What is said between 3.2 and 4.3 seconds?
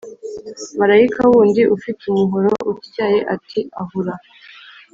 ati Ahura